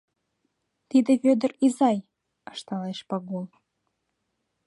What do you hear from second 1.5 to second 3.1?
изай,— ышталеш